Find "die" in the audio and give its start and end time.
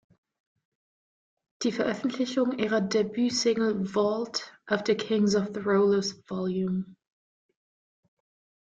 1.61-1.71